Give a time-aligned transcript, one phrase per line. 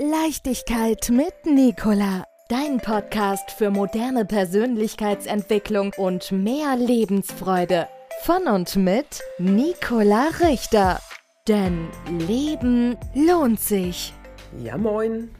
[0.00, 2.22] Leichtigkeit mit Nicola.
[2.48, 7.88] Dein Podcast für moderne Persönlichkeitsentwicklung und mehr Lebensfreude.
[8.22, 11.00] Von und mit Nicola Richter.
[11.48, 11.88] Denn
[12.28, 14.14] Leben lohnt sich.
[14.62, 15.30] Ja, moin.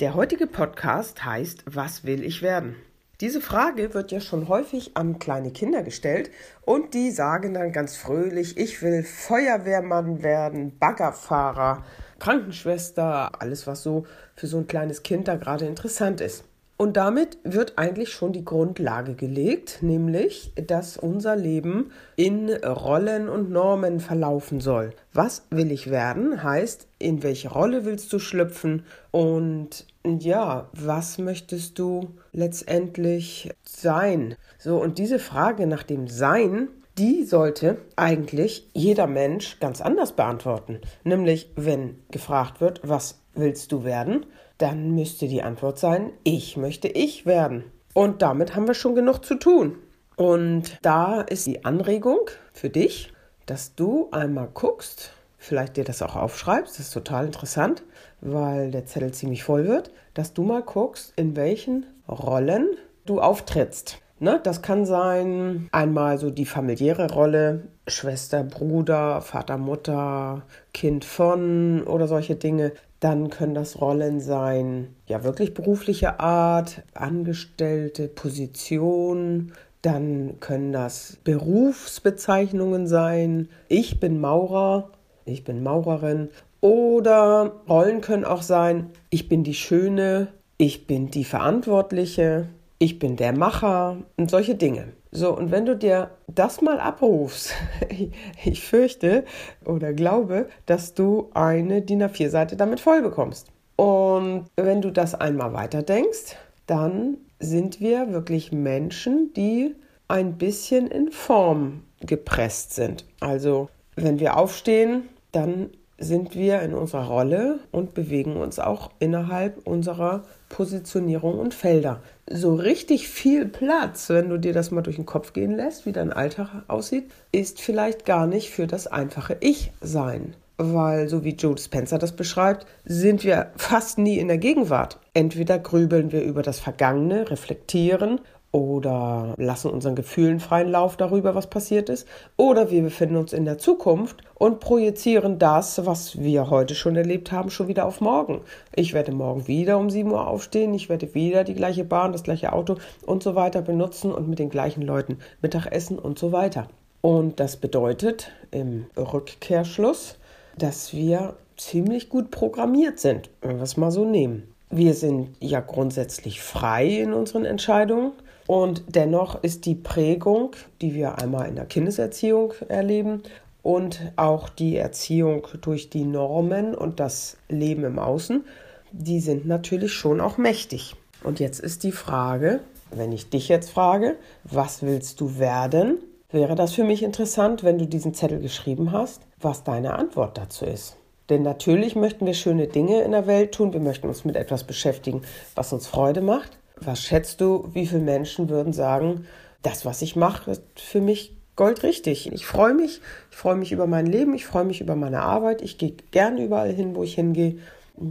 [0.00, 2.74] Der heutige Podcast heißt Was will ich werden?
[3.20, 6.32] Diese Frage wird ja schon häufig an kleine Kinder gestellt
[6.62, 11.84] und die sagen dann ganz fröhlich, ich will Feuerwehrmann werden, Baggerfahrer,
[12.18, 16.44] Krankenschwester, alles was so für so ein kleines Kind da gerade interessant ist.
[16.78, 23.50] Und damit wird eigentlich schon die Grundlage gelegt, nämlich, dass unser Leben in Rollen und
[23.50, 24.94] Normen verlaufen soll.
[25.12, 31.80] Was will ich werden heißt, in welche Rolle willst du schlüpfen und ja, was möchtest
[31.80, 34.36] du letztendlich sein?
[34.58, 40.80] So, und diese Frage nach dem Sein, die sollte eigentlich jeder Mensch ganz anders beantworten.
[41.02, 44.26] Nämlich, wenn gefragt wird, was willst du werden?
[44.58, 47.64] Dann müsste die Antwort sein, ich möchte ich werden.
[47.94, 49.78] Und damit haben wir schon genug zu tun.
[50.16, 53.12] Und da ist die Anregung für dich,
[53.46, 57.84] dass du einmal guckst, vielleicht dir das auch aufschreibst, das ist total interessant,
[58.20, 62.68] weil der Zettel ziemlich voll wird, dass du mal guckst, in welchen Rollen
[63.06, 64.00] du auftrittst.
[64.20, 70.42] Ne, das kann sein einmal so die familiäre Rolle, Schwester, Bruder, Vater, Mutter,
[70.74, 72.72] Kind von oder solche Dinge.
[73.00, 79.52] Dann können das Rollen sein, ja wirklich berufliche Art, Angestellte, Position.
[79.82, 83.48] Dann können das Berufsbezeichnungen sein.
[83.68, 84.90] Ich bin Maurer,
[85.24, 86.30] ich bin Maurerin.
[86.60, 92.48] Oder Rollen können auch sein, ich bin die Schöne, ich bin die Verantwortliche,
[92.80, 94.88] ich bin der Macher und solche Dinge.
[95.10, 97.54] So, und wenn du dir das mal abrufst,
[98.44, 99.24] ich fürchte
[99.64, 103.48] oder glaube, dass du eine DIN A4-Seite damit voll bekommst.
[103.76, 106.36] Und wenn du das einmal weiterdenkst,
[106.66, 109.74] dann sind wir wirklich Menschen, die
[110.08, 113.04] ein bisschen in Form gepresst sind.
[113.20, 119.66] Also, wenn wir aufstehen, dann sind wir in unserer Rolle und bewegen uns auch innerhalb
[119.66, 122.00] unserer Positionierung und Felder.
[122.30, 125.92] So richtig viel Platz, wenn du dir das mal durch den Kopf gehen lässt, wie
[125.92, 130.34] dein Alltag aussieht, ist vielleicht gar nicht für das einfache Ich-Sein.
[130.60, 134.98] Weil, so wie Joe Spencer das beschreibt, sind wir fast nie in der Gegenwart.
[135.14, 138.20] Entweder grübeln wir über das Vergangene, reflektieren
[138.50, 142.06] oder lassen unseren Gefühlen freien Lauf darüber, was passiert ist,
[142.36, 147.30] oder wir befinden uns in der Zukunft und projizieren das, was wir heute schon erlebt
[147.30, 148.40] haben, schon wieder auf morgen.
[148.74, 152.22] Ich werde morgen wieder um 7 Uhr aufstehen, ich werde wieder die gleiche Bahn, das
[152.22, 156.32] gleiche Auto und so weiter benutzen und mit den gleichen Leuten Mittag essen und so
[156.32, 156.68] weiter.
[157.00, 160.16] Und das bedeutet im Rückkehrschluss,
[160.56, 164.54] dass wir ziemlich gut programmiert sind, wenn wir es mal so nehmen.
[164.70, 168.12] Wir sind ja grundsätzlich frei in unseren Entscheidungen.
[168.48, 173.22] Und dennoch ist die Prägung, die wir einmal in der Kindeserziehung erleben
[173.62, 178.46] und auch die Erziehung durch die Normen und das Leben im Außen,
[178.90, 180.96] die sind natürlich schon auch mächtig.
[181.22, 182.60] Und jetzt ist die Frage,
[182.90, 185.98] wenn ich dich jetzt frage, was willst du werden,
[186.30, 190.64] wäre das für mich interessant, wenn du diesen Zettel geschrieben hast, was deine Antwort dazu
[190.64, 190.96] ist.
[191.28, 194.64] Denn natürlich möchten wir schöne Dinge in der Welt tun, wir möchten uns mit etwas
[194.64, 195.20] beschäftigen,
[195.54, 196.57] was uns Freude macht.
[196.80, 199.26] Was schätzt du, wie viele Menschen würden sagen,
[199.62, 202.32] das, was ich mache, ist für mich goldrichtig.
[202.32, 203.00] Ich freue mich,
[203.30, 206.38] ich freue mich über mein Leben, ich freue mich über meine Arbeit, ich gehe gern
[206.38, 207.58] überall hin, wo ich hingehe.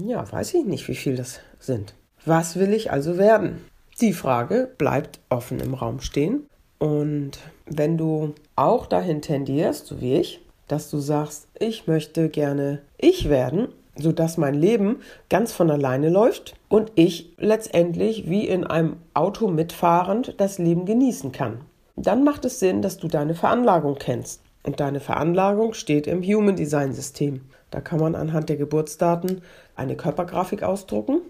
[0.06, 1.94] Ja, weiß ich nicht, wie viel das sind.
[2.26, 3.66] Was will ich also werden?
[4.02, 6.46] Die Frage bleibt offen im Raum stehen.
[6.78, 12.82] Und wenn du auch dahin tendierst, so wie ich, dass du sagst, ich möchte gerne
[12.98, 13.70] ich werden,
[14.00, 14.98] sodass mein Leben
[15.30, 21.32] ganz von alleine läuft und ich letztendlich wie in einem Auto mitfahrend das Leben genießen
[21.32, 21.62] kann.
[21.96, 24.42] Dann macht es Sinn, dass du deine Veranlagung kennst.
[24.64, 27.42] Und deine Veranlagung steht im Human Design System.
[27.72, 29.42] Da kann man anhand der Geburtsdaten
[29.76, 31.22] eine Körpergrafik ausdrucken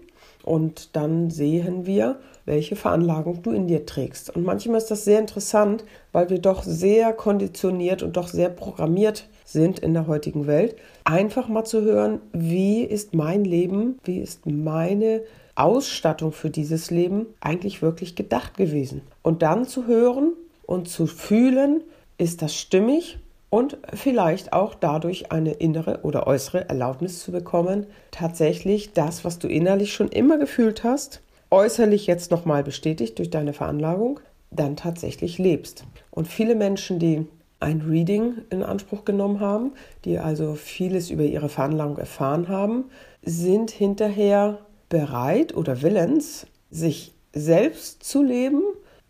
[0.43, 4.33] und dann sehen wir, welche Veranlagung du in dir trägst.
[4.35, 5.83] Und manchmal ist das sehr interessant,
[6.13, 11.47] weil wir doch sehr konditioniert und doch sehr programmiert sind in der heutigen Welt, einfach
[11.47, 15.21] mal zu hören, wie ist mein Leben, wie ist meine
[15.55, 19.01] Ausstattung für dieses Leben eigentlich wirklich gedacht gewesen.
[19.23, 20.33] Und dann zu hören
[20.65, 21.81] und zu fühlen,
[22.17, 28.91] ist das stimmig und vielleicht auch dadurch eine innere oder äußere Erlaubnis zu bekommen, tatsächlich
[28.91, 31.21] das, was du innerlich schon immer gefühlt hast,
[31.51, 34.19] äußerlich jetzt nochmal bestätigt durch deine Veranlagung,
[34.51, 35.85] dann tatsächlich lebst.
[36.11, 37.25] Und viele Menschen, die
[37.59, 39.73] ein Reading in Anspruch genommen haben,
[40.05, 42.85] die also vieles über ihre Veranlagung erfahren haben,
[43.23, 44.59] sind hinterher
[44.89, 48.61] bereit oder willens, sich selbst zu leben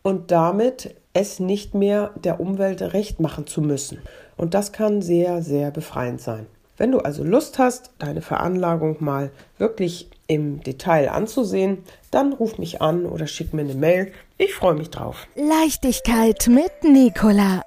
[0.01, 3.99] und damit es nicht mehr der Umwelt recht machen zu müssen.
[4.37, 6.45] Und das kann sehr, sehr befreiend sein.
[6.77, 11.79] Wenn du also Lust hast, deine Veranlagung mal wirklich im Detail anzusehen,
[12.11, 14.11] dann ruf mich an oder schick mir eine Mail.
[14.37, 15.27] Ich freue mich drauf.
[15.35, 17.66] Leichtigkeit mit Nicola.